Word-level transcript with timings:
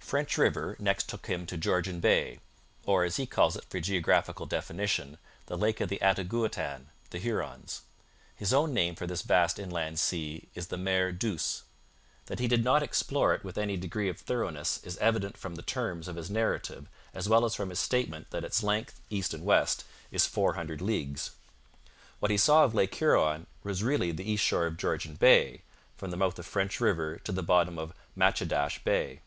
French 0.00 0.38
River 0.38 0.74
next 0.78 1.06
took 1.06 1.26
him 1.26 1.44
to 1.44 1.58
Georgian 1.58 2.00
Bay, 2.00 2.40
or, 2.86 3.04
as 3.04 3.16
he 3.18 3.26
calls 3.26 3.56
it 3.56 3.66
for 3.68 3.78
geographical 3.78 4.46
definition, 4.46 5.18
the 5.48 5.58
Lake 5.58 5.82
of 5.82 5.90
the 5.90 5.98
Attigouautan 6.00 6.86
[Hurons]. 7.12 7.82
His 8.34 8.54
own 8.54 8.72
name 8.72 8.94
for 8.94 9.06
this 9.06 9.20
vast 9.20 9.58
inland 9.58 9.98
sea 9.98 10.48
is 10.54 10.68
the 10.68 10.78
Mer 10.78 11.12
Douce. 11.12 11.64
That 12.24 12.38
he 12.38 12.48
did 12.48 12.64
not 12.64 12.82
explore 12.82 13.34
it 13.34 13.44
with 13.44 13.58
any 13.58 13.76
degree 13.76 14.08
of 14.08 14.18
thoroughness 14.18 14.80
is 14.82 14.96
evident 14.96 15.36
from 15.36 15.56
the 15.56 15.60
terms 15.62 16.08
of 16.08 16.16
his 16.16 16.30
narrative 16.30 16.88
as 17.12 17.28
well 17.28 17.44
as 17.44 17.54
from 17.54 17.68
his 17.68 17.78
statement 17.78 18.30
that 18.30 18.44
its 18.44 18.62
length, 18.62 19.02
east 19.10 19.34
and 19.34 19.44
west, 19.44 19.84
is 20.10 20.24
four 20.24 20.54
hundred 20.54 20.80
leagues. 20.80 21.32
What 22.18 22.30
he 22.30 22.38
saw 22.38 22.64
of 22.64 22.74
Lake 22.74 22.94
Huron 22.94 23.46
was 23.62 23.82
really 23.84 24.10
the 24.10 24.24
east 24.32 24.42
shore 24.42 24.64
of 24.64 24.78
Georgian 24.78 25.16
Bay, 25.16 25.60
from 25.98 26.10
the 26.10 26.16
mouth 26.16 26.38
of 26.38 26.46
French 26.46 26.80
River 26.80 27.18
to 27.18 27.30
the 27.30 27.42
bottom 27.42 27.78
of 27.78 27.92
Matchedash 28.16 28.82
Bay. 28.82 29.20